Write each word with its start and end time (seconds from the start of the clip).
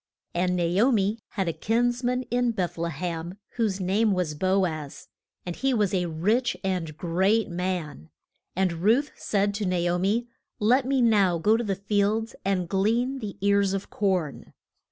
And 0.33 0.55
Na 0.55 0.63
o 0.81 0.91
mi 0.91 1.19
had 1.33 1.47
a 1.47 1.53
kins 1.53 2.03
man 2.03 2.23
in 2.31 2.53
Beth 2.53 2.75
le 2.75 2.89
hem, 2.89 3.35
whose 3.57 3.79
name 3.79 4.13
was 4.13 4.33
Bo 4.33 4.65
az, 4.65 5.07
and 5.45 5.55
he 5.57 5.75
was 5.75 5.93
a 5.93 6.07
rich 6.07 6.57
and 6.63 6.97
great 6.97 7.49
man. 7.49 8.09
And 8.55 8.73
Ruth 8.81 9.11
said 9.15 9.53
to 9.53 9.65
Na 9.67 9.77
o 9.93 9.99
mi, 9.99 10.27
Let 10.57 10.87
me 10.87 11.03
now 11.03 11.37
go 11.37 11.55
to 11.55 11.63
the 11.63 11.75
fields 11.75 12.33
and 12.43 12.67
glean 12.67 13.19
the 13.19 13.37
ears 13.41 13.73
of 13.73 13.91
corn. 13.91 14.53